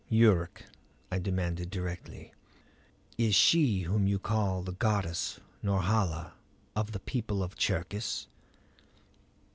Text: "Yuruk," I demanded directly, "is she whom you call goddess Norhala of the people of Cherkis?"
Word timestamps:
"Yuruk," 0.09 0.63
I 1.11 1.19
demanded 1.19 1.69
directly, 1.69 2.33
"is 3.19 3.35
she 3.35 3.81
whom 3.81 4.07
you 4.07 4.17
call 4.17 4.63
goddess 4.63 5.39
Norhala 5.61 6.31
of 6.75 6.91
the 6.91 6.99
people 6.99 7.43
of 7.43 7.55
Cherkis?" 7.55 8.25